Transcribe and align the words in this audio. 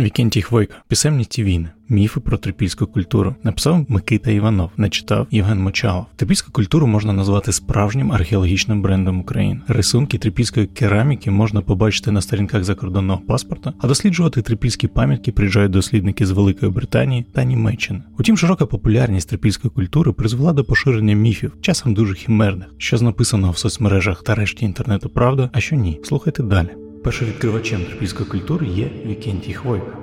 Вікентій 0.00 0.42
Хвойка, 0.42 0.74
писемність 0.88 1.38
війни, 1.38 1.68
міфи 1.88 2.20
про 2.20 2.36
трипільську 2.36 2.86
культуру 2.86 3.34
написав 3.42 3.86
Микита 3.88 4.30
Іванов, 4.30 4.70
начитав 4.76 5.26
Євген 5.30 5.58
Мочалов. 5.58 6.06
Трипільську 6.16 6.52
культуру 6.52 6.86
можна 6.86 7.12
назвати 7.12 7.52
справжнім 7.52 8.12
археологічним 8.12 8.82
брендом 8.82 9.20
України. 9.20 9.60
Рисунки 9.68 10.18
трипільської 10.18 10.66
кераміки 10.66 11.30
можна 11.30 11.60
побачити 11.60 12.10
на 12.10 12.20
сторінках 12.20 12.64
закордонного 12.64 13.20
паспорта, 13.20 13.72
а 13.78 13.86
досліджувати 13.88 14.42
трипільські 14.42 14.88
пам'ятки 14.88 15.32
приїжджають 15.32 15.72
дослідники 15.72 16.26
з 16.26 16.30
Великої 16.30 16.72
Британії 16.72 17.26
та 17.32 17.44
Німеччини. 17.44 18.02
Утім, 18.18 18.36
широка 18.36 18.66
популярність 18.66 19.28
трипільської 19.28 19.70
культури 19.70 20.12
призвела 20.12 20.52
до 20.52 20.64
поширення 20.64 21.14
міфів, 21.14 21.52
часом 21.60 21.94
дуже 21.94 22.14
хімерних, 22.14 22.68
що 22.78 22.96
з 22.96 23.02
написаного 23.02 23.52
в 23.52 23.58
соцмережах 23.58 24.22
та 24.22 24.34
решті 24.34 24.64
інтернету 24.64 25.08
правда, 25.08 25.50
а 25.52 25.60
що 25.60 25.76
ні. 25.76 26.00
Слухайте 26.04 26.42
далі. 26.42 26.83
Першовідкривачем 27.04 27.84
трипільської 27.84 28.28
культури 28.30 28.66
є 28.66 28.90
Вікентій 29.06 29.54
Хвойка. 29.54 29.98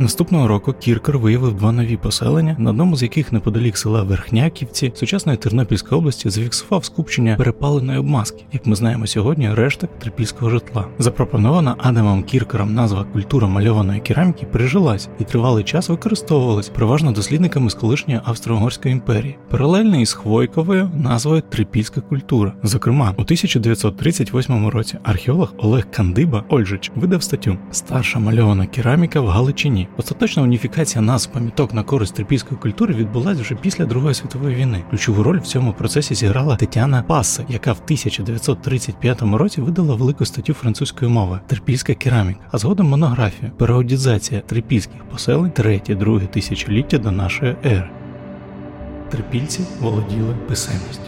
Наступного 0.00 0.48
року 0.48 0.72
Кіркер 0.72 1.18
виявив 1.18 1.54
два 1.54 1.72
нові 1.72 1.96
поселення, 1.96 2.56
на 2.58 2.70
одному 2.70 2.96
з 2.96 3.02
яких 3.02 3.32
неподалік 3.32 3.78
села 3.78 4.02
Верхняківці 4.02 4.92
сучасної 4.94 5.38
Тернопільської 5.38 5.98
області 5.98 6.30
зафіксував 6.30 6.84
скупчення 6.84 7.36
перепаленої 7.36 7.98
обмазки, 7.98 8.44
як 8.52 8.66
ми 8.66 8.76
знаємо 8.76 9.06
сьогодні, 9.06 9.54
решток 9.54 9.98
трипільського 9.98 10.50
житла. 10.50 10.86
Запропонована 10.98 11.74
Адамом 11.78 12.22
Кіркером 12.22 12.74
назва 12.74 13.04
культура 13.04 13.48
мальованої 13.48 14.00
кераміки 14.00 14.46
прижилась 14.46 15.08
і 15.18 15.24
тривалий 15.24 15.64
час 15.64 15.88
використовувалась 15.88 16.68
переважно 16.68 17.12
дослідниками 17.12 17.70
з 17.70 17.74
колишньої 17.74 18.20
Австро-Угорської 18.24 18.92
імперії, 18.92 19.36
паралельно 19.50 20.00
із 20.00 20.12
Хвойковою 20.12 20.90
назвою 20.94 21.42
Трипільська 21.48 22.00
культура. 22.00 22.52
Зокрема, 22.62 23.10
у 23.10 23.22
1938 23.22 24.68
році 24.68 24.98
археолог 25.02 25.54
Олег 25.58 25.90
Кандиба 25.90 26.44
Ольжич 26.48 26.90
видав 26.94 27.22
статтю 27.22 27.58
Старша 27.70 28.18
мальована 28.18 28.66
кераміка 28.66 29.20
в 29.20 29.26
Галичині. 29.26 29.87
Остаточна 29.96 30.42
уніфікація 30.42 31.02
назв 31.02 31.32
пам'яток 31.32 31.74
на 31.74 31.82
користь 31.82 32.14
трипільської 32.14 32.60
культури 32.60 32.94
відбулася 32.94 33.42
вже 33.42 33.54
після 33.54 33.84
Другої 33.84 34.14
світової 34.14 34.56
війни. 34.56 34.84
Ключову 34.90 35.22
роль 35.22 35.38
в 35.38 35.46
цьому 35.46 35.72
процесі 35.72 36.14
зіграла 36.14 36.56
Тетяна 36.56 37.02
Пассе, 37.02 37.44
яка 37.48 37.72
в 37.72 37.80
1935 37.84 39.22
році 39.22 39.60
видала 39.60 39.94
велику 39.94 40.24
статтю 40.24 40.54
французької 40.54 41.10
мови 41.10 41.40
Трипільська 41.46 41.94
кераміка, 41.94 42.40
а 42.50 42.58
згодом 42.58 42.88
монографію 42.88 43.50
Періодізація 43.56 44.40
трипільських 44.40 45.04
поселень 45.04 45.50
третє-друге 45.50 46.26
тисячоліття 46.26 46.98
до 46.98 47.10
нашої 47.10 47.56
ери. 47.64 47.90
Трипільці 49.10 49.60
володіли 49.80 50.34
писемністю. 50.48 51.02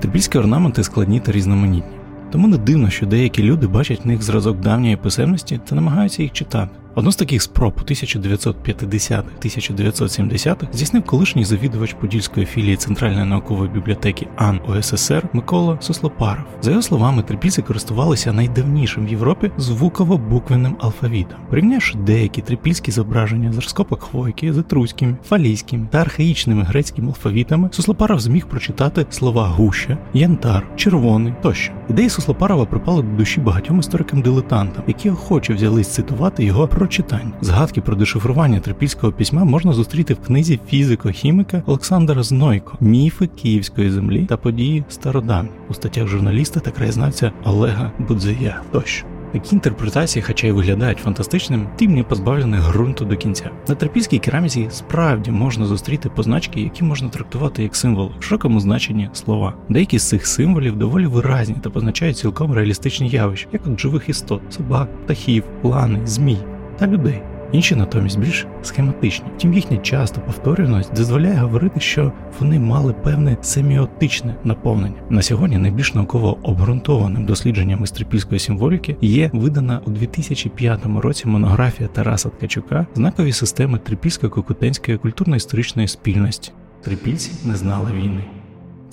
Трипільські 0.00 0.38
орнаменти 0.38 0.84
складні 0.84 1.20
та 1.20 1.32
різноманітні. 1.32 1.96
Тому 2.32 2.48
не 2.48 2.58
дивно, 2.58 2.90
що 2.90 3.06
деякі 3.06 3.42
люди 3.42 3.66
бачать 3.66 4.04
в 4.04 4.06
них 4.06 4.22
зразок 4.22 4.60
давньої 4.60 4.96
писемності 4.96 5.60
та 5.64 5.74
намагаються 5.74 6.22
їх 6.22 6.32
читати. 6.32 6.70
Одну 6.96 7.12
з 7.12 7.16
таких 7.16 7.42
спроб 7.42 7.74
у 7.80 7.84
1950-1970-х 7.84 10.66
здійснив 10.72 11.02
колишній 11.02 11.44
завідувач 11.44 11.92
Подільської 11.92 12.46
філії 12.46 12.76
Центральної 12.76 13.24
наукової 13.24 13.70
бібліотеки 13.70 14.26
АН 14.36 14.60
УССР 14.68 15.28
Микола 15.32 15.78
Суслопаров. 15.80 16.44
За 16.62 16.70
його 16.70 16.82
словами, 16.82 17.22
трипільці 17.22 17.62
користувалися 17.62 18.32
найдавнішим 18.32 19.06
в 19.06 19.08
Європі 19.08 19.50
звуково-буквенним 19.58 20.74
алфавітом, 20.78 21.38
порівнявши 21.50 21.98
деякі 21.98 22.42
трипільські 22.42 22.90
зображення 22.90 23.52
з 23.52 23.58
розкопок 23.58 24.02
хвойки 24.02 24.52
з 24.52 24.58
етруськими, 24.58 25.16
фалійськими 25.24 25.86
та 25.90 25.98
архаїчними 25.98 26.62
грецькими 26.62 27.08
алфавітами, 27.08 27.68
Суслопаров 27.72 28.20
зміг 28.20 28.46
прочитати 28.46 29.06
слова 29.10 29.48
гуща, 29.48 29.98
янтар, 30.12 30.66
червоний 30.76 31.34
тощо. 31.42 31.72
Ідеї 31.90 32.08
Суслопарова 32.08 32.64
припали 32.64 33.02
до 33.02 33.16
душі 33.16 33.40
багатьом 33.40 33.80
історикам-дилетантам, 33.80 34.82
які 34.86 35.10
охоче 35.10 35.54
взялись 35.54 35.88
цитувати 35.88 36.44
його 36.44 36.68
прочитань. 36.84 37.32
Згадки 37.40 37.80
про 37.80 37.96
дешифрування 37.96 38.60
трипільського 38.60 39.12
письма 39.12 39.44
можна 39.44 39.72
зустріти 39.72 40.14
в 40.14 40.20
книзі 40.20 40.60
фізико-хіміка 40.72 41.62
Олександра 41.66 42.22
Знойко 42.22 42.78
Міфи 42.80 43.26
Київської 43.26 43.90
землі 43.90 44.26
та 44.28 44.36
події 44.36 44.84
стародавні 44.88 45.50
у 45.70 45.74
статтях 45.74 46.08
журналіста 46.08 46.60
та 46.60 46.70
краєзнавця 46.70 47.32
Олега 47.44 47.92
Будзея 47.98 48.60
тощо. 48.72 49.06
Такі 49.32 49.54
інтерпретації, 49.54 50.22
хоча 50.22 50.46
й 50.46 50.50
виглядають 50.50 50.98
фантастичним, 50.98 51.68
тим 51.76 51.94
не 51.94 52.02
позбавлені 52.02 52.56
ґрунту 52.56 53.04
до 53.04 53.16
кінця. 53.16 53.50
На 53.68 53.74
трипільській 53.74 54.18
кераміці 54.18 54.66
справді 54.70 55.30
можна 55.30 55.66
зустріти 55.66 56.08
позначки, 56.08 56.60
які 56.60 56.84
можна 56.84 57.08
трактувати 57.08 57.62
як 57.62 57.76
символи 57.76 58.10
в 58.18 58.22
широкому 58.22 58.60
значенні 58.60 59.10
слова. 59.12 59.54
Деякі 59.68 59.98
з 59.98 60.08
цих 60.08 60.26
символів 60.26 60.76
доволі 60.76 61.06
виразні 61.06 61.56
та 61.62 61.70
позначають 61.70 62.18
цілком 62.18 62.52
реалістичні 62.52 63.08
явища, 63.08 63.48
як 63.52 63.66
от 63.66 63.80
живих 63.80 64.08
істот, 64.08 64.40
собак, 64.50 64.88
птахів, 65.04 65.44
лани, 65.62 66.00
змій 66.06 66.38
та 66.78 66.86
людей. 66.86 67.22
Інші 67.52 67.76
натомість 67.76 68.18
більш 68.18 68.46
схематичні. 68.62 69.26
Втім, 69.36 69.54
їхня 69.54 69.76
часто 69.76 70.20
повторюваність 70.20 70.94
дозволяє 70.94 71.34
говорити, 71.34 71.80
що 71.80 72.12
вони 72.40 72.60
мали 72.60 72.92
певне 72.92 73.36
семіотичне 73.40 74.34
наповнення. 74.44 74.94
На 75.10 75.22
сьогодні 75.22 75.58
найбільш 75.58 75.94
науково 75.94 76.38
обґрунтованим 76.42 77.26
дослідженням 77.26 77.84
істрипільської 77.84 78.38
символіки 78.38 78.96
є 79.00 79.30
видана 79.32 79.80
у 79.86 79.90
2005 79.90 80.80
році 80.86 81.28
монографія 81.28 81.88
Тараса 81.88 82.28
Ткачука 82.28 82.86
знакові 82.94 83.32
системи 83.32 83.78
трипільсько-кокутенської 83.78 84.98
культурно-історичної 84.98 85.88
спільності. 85.88 86.52
Трипільці 86.82 87.32
не 87.44 87.56
знали 87.56 87.92
війни. 87.92 88.24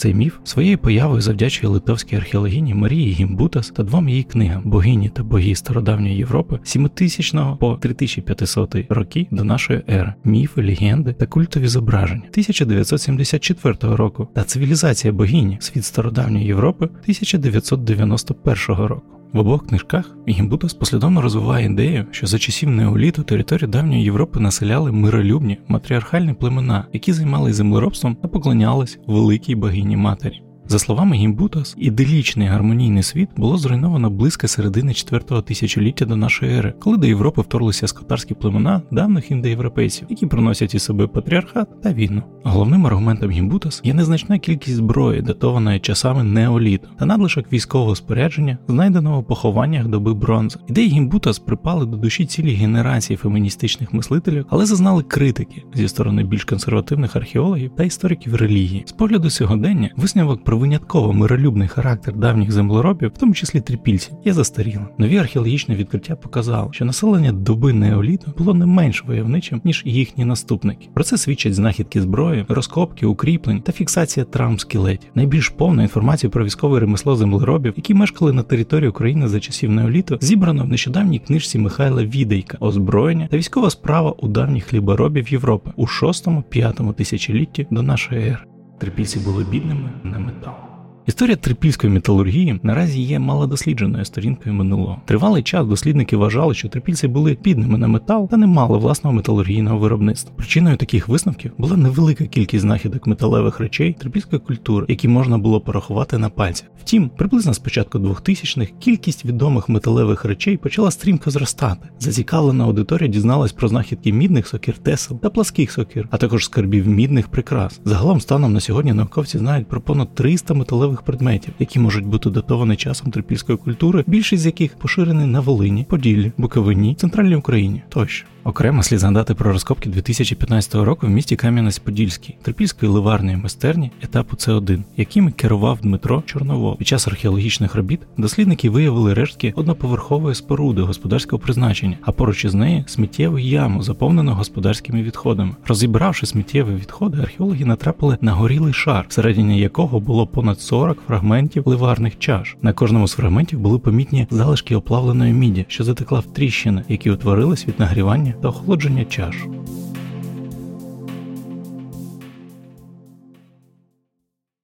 Цей 0.01 0.13
міф 0.13 0.37
своєю 0.43 0.77
появою 0.77 1.21
завдячує 1.21 1.73
литовській 1.73 2.15
археологині 2.15 2.73
Марії 2.73 3.13
Гімбутас 3.13 3.69
та 3.69 3.83
двом 3.83 4.09
її 4.09 4.23
книгам 4.23 4.61
Богині 4.65 5.09
та 5.09 5.23
боги 5.23 5.55
стародавньої 5.55 6.17
Європи 6.17 6.59
7000 6.63 7.57
по 7.59 7.75
3500 7.75 8.75
роки 8.89 9.27
до 9.31 9.43
нашої 9.43 9.81
ери, 9.89 10.13
міфи, 10.23 10.61
легенди 10.63 11.13
та 11.13 11.25
культові 11.25 11.67
зображення 11.67 12.23
1974 12.31 13.75
року 13.81 14.27
та 14.35 14.43
цивілізація 14.43 15.13
богині 15.13 15.57
світ 15.61 15.85
стародавньої 15.85 16.45
Європи 16.45 16.85
1991 16.85 18.75
року. 18.75 19.20
В 19.33 19.39
обох 19.39 19.67
книжках 19.67 20.15
Гімбутас 20.27 20.73
послідовно 20.73 21.21
розвиває 21.21 21.65
ідею, 21.65 22.05
що 22.11 22.27
за 22.27 22.39
часів 22.39 22.69
неоліту 22.69 23.23
територію 23.23 23.67
давньої 23.67 24.03
Європи 24.03 24.39
населяли 24.39 24.91
миролюбні 24.91 25.57
матріархальні 25.67 26.33
племена, 26.33 26.85
які 26.93 27.13
займалися 27.13 27.53
землеробством 27.53 28.15
та 28.15 28.27
поклонялись 28.27 28.99
великій 29.07 29.55
богині 29.55 29.97
матері. 29.97 30.41
За 30.67 30.79
словами 30.79 31.15
Гімбутас, 31.15 31.75
іделічний 31.77 32.47
гармонійний 32.47 33.03
світ 33.03 33.29
було 33.37 33.57
зруйновано 33.57 34.09
близько 34.09 34.47
середини 34.47 34.91
4-го 34.91 35.41
тисячоліття 35.41 36.05
до 36.05 36.15
нашої 36.15 36.57
ери, 36.57 36.73
коли 36.79 36.97
до 36.97 37.07
Європи 37.07 37.41
вторглися 37.41 37.87
скотарські 37.87 38.33
племена 38.33 38.81
давних 38.91 39.31
індоєвропейців, 39.31 40.07
які 40.09 40.25
приносять 40.25 40.75
із 40.75 40.83
себе 40.83 41.07
патріархат 41.07 41.81
та 41.81 41.93
війну. 41.93 42.23
Головним 42.43 42.87
аргументом 42.87 43.31
Гімбутас 43.31 43.81
є 43.83 43.93
незначна 43.93 44.39
кількість 44.39 44.75
зброї, 44.75 45.21
датованої 45.21 45.79
часами 45.79 46.23
неоліту, 46.23 46.87
та 46.99 47.05
надлишок 47.05 47.53
військового 47.53 47.95
спорядження, 47.95 48.57
знайденого 48.67 49.19
у 49.19 49.23
похованнях 49.23 49.87
доби 49.87 50.13
бронзи. 50.13 50.59
Ідеї 50.69 50.89
Гімбутас 50.89 51.39
припали 51.39 51.85
до 51.85 51.97
душі 51.97 52.25
цілі 52.25 52.53
генерації 52.53 53.17
феміністичних 53.17 53.93
мислителів, 53.93 54.45
але 54.49 54.65
зазнали 54.65 55.03
критики 55.03 55.63
зі 55.73 55.87
сторони 55.87 56.23
більш 56.23 56.45
консервативних 56.45 57.15
археологів 57.15 57.71
та 57.77 57.83
істориків 57.83 58.35
релігії. 58.35 58.83
З 58.85 58.91
погляду 58.91 59.29
сьогодення 59.29 59.89
висновок 59.97 60.43
винятково 60.57 61.13
миролюбний 61.13 61.67
характер 61.67 62.15
давніх 62.15 62.51
землеробів, 62.51 63.09
в 63.09 63.17
тому 63.17 63.33
числі 63.33 63.61
трипільців, 63.61 64.13
є 64.25 64.33
застарілим. 64.33 64.87
Нові 64.97 65.17
археологічні 65.17 65.75
відкриття 65.75 66.15
показали, 66.15 66.69
що 66.71 66.85
населення 66.85 67.31
доби 67.31 67.73
неоліту 67.73 68.33
було 68.37 68.53
не 68.53 68.65
менш 68.65 69.03
войовничим 69.03 69.61
ніж 69.63 69.83
їхні 69.85 70.25
наступники. 70.25 70.89
Про 70.93 71.03
це 71.03 71.17
свідчать 71.17 71.53
знахідки 71.53 72.01
зброї, 72.01 72.45
розкопки, 72.49 73.05
укріплень 73.05 73.61
та 73.61 73.71
фіксація 73.71 74.25
травм 74.25 74.59
скелетів. 74.59 75.09
Найбільш 75.15 75.49
повна 75.49 75.83
інформація 75.83 76.29
про 76.29 76.45
військове 76.45 76.79
ремесло 76.79 77.15
землеробів, 77.15 77.73
які 77.77 77.93
мешкали 77.93 78.33
на 78.33 78.43
території 78.43 78.89
України 78.89 79.27
за 79.27 79.39
часів 79.39 79.71
неоліту, 79.71 80.17
зібрано 80.21 80.63
в 80.63 80.67
нещодавній 80.67 81.19
книжці 81.19 81.59
Михайла 81.59 82.03
Відейка 82.03 82.57
озброєння 82.59 83.27
та 83.31 83.37
військова 83.37 83.69
справа 83.69 84.11
у 84.11 84.27
давніх 84.27 84.63
хліборобів 84.63 85.31
Європи 85.31 85.71
у 85.75 85.85
6-5 85.85 86.93
тисячолітті 86.93 87.67
до 87.71 87.81
нашої 87.81 88.21
ери. 88.21 88.50
Трипільці 88.81 89.19
були 89.19 89.43
бідними 89.43 89.89
на 90.03 90.19
метал. 90.19 90.70
Історія 91.11 91.35
трипільської 91.35 91.93
металургії 91.93 92.59
наразі 92.63 93.01
є 93.01 93.19
малодослідженою 93.19 94.05
сторінкою 94.05 94.55
минулого. 94.55 95.01
Тривалий 95.05 95.43
час 95.43 95.67
дослідники 95.67 96.17
вважали, 96.17 96.53
що 96.53 96.69
трипільці 96.69 97.07
були 97.07 97.37
бідними 97.43 97.77
на 97.77 97.87
метал 97.87 98.29
та 98.29 98.37
не 98.37 98.47
мали 98.47 98.77
власного 98.77 99.15
металургійного 99.15 99.77
виробництва. 99.77 100.33
Причиною 100.35 100.77
таких 100.77 101.07
висновків 101.07 101.51
була 101.57 101.77
невелика 101.77 102.25
кількість 102.25 102.61
знахідок 102.61 103.07
металевих 103.07 103.59
речей 103.59 103.95
трипільської 103.99 104.39
культури, 104.39 104.85
які 104.89 105.07
можна 105.07 105.37
було 105.37 105.61
порахувати 105.61 106.17
на 106.17 106.29
пальцях. 106.29 106.67
Втім, 106.81 107.09
приблизно 107.09 107.53
з 107.53 107.59
початку 107.59 107.99
2000-х 107.99 108.71
кількість 108.79 109.25
відомих 109.25 109.69
металевих 109.69 110.25
речей 110.25 110.57
почала 110.57 110.91
стрімко 110.91 111.31
зростати. 111.31 111.89
Зацікавлена 111.99 112.63
аудиторія 112.63 113.07
дізналась 113.07 113.51
про 113.51 113.67
знахідки 113.67 114.13
мідних 114.13 114.47
сокир 114.47 114.77
тесел 114.77 115.19
та 115.19 115.29
пласких 115.29 115.71
сокир, 115.71 116.07
а 116.11 116.17
також 116.17 116.45
скарбів 116.45 116.87
мідних 116.87 117.27
прикрас. 117.27 117.81
Загалом 117.85 118.21
станом 118.21 118.53
на 118.53 118.59
сьогодні 118.59 118.93
науковці 118.93 119.37
знають 119.37 119.67
про 119.67 119.81
понад 119.81 120.15
300 120.15 120.53
металевих 120.53 121.00
предметів, 121.01 121.53
які 121.59 121.79
можуть 121.79 122.05
бути 122.05 122.29
датовані 122.29 122.75
часом 122.75 123.11
трипільської 123.11 123.57
культури, 123.57 124.03
більшість 124.07 124.43
з 124.43 124.45
яких 124.45 124.75
поширені 124.75 125.25
на 125.25 125.39
Волині, 125.39 125.85
Поділлі, 125.89 126.31
Буковині, 126.37 126.95
Центральній 126.95 127.35
Україні 127.35 127.81
тощо. 127.89 128.25
Окремо 128.43 128.83
слід 128.83 128.99
згадати 128.99 129.33
про 129.33 129.51
розкопки 129.51 129.89
2015 129.89 130.75
року 130.75 131.07
в 131.07 131.09
місті 131.09 131.35
Кам'янець-Подільський, 131.35 132.33
трипільської 132.41 132.91
ливарної 132.91 133.37
майстерні 133.37 133.91
етапу 134.01 134.35
С1, 134.35 134.83
якими 134.97 135.31
керував 135.31 135.79
Дмитро 135.81 136.23
Чорновол. 136.25 136.77
Під 136.77 136.87
час 136.87 137.07
археологічних 137.07 137.75
робіт 137.75 137.99
дослідники 138.17 138.69
виявили 138.69 139.13
рештки 139.13 139.53
одноповерхової 139.55 140.35
споруди 140.35 140.81
господарського 140.81 141.39
призначення, 141.39 141.97
а 142.01 142.11
поруч 142.11 142.45
із 142.45 142.53
нею 142.53 142.83
сміттєву 142.87 143.39
яму, 143.39 143.83
заповнену 143.83 144.31
господарськими 144.31 145.03
відходами. 145.03 145.55
Розібравши 145.67 146.25
сміттєві 146.25 146.75
відходи, 146.75 147.21
археологи 147.21 147.65
натрапили 147.65 148.17
на 148.21 148.31
горілий 148.33 148.73
шар, 148.73 149.05
всередині 149.09 149.59
якого 149.59 149.99
було 149.99 150.27
понад 150.27 150.61
40 150.61 150.97
фрагментів 151.07 151.67
ливарних 151.67 152.19
чаш. 152.19 152.57
На 152.61 152.73
кожному 152.73 153.07
з 153.07 153.13
фрагментів 153.13 153.59
були 153.59 153.79
помітні 153.79 154.27
залишки 154.31 154.75
оплавленої 154.75 155.33
міді, 155.33 155.65
що 155.67 155.83
затекла 155.83 156.19
в 156.19 156.25
тріщини, 156.25 156.83
які 156.89 157.11
утворились 157.11 157.67
від 157.67 157.79
нагрівання 157.79 158.30
та 158.41 158.47
охолодження 158.47 159.05
чаш. 159.05 159.35